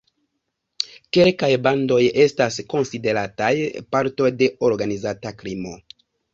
[1.17, 3.53] Kelkaj bandoj estas konsiderataj
[3.95, 5.79] parto de organizita krimo.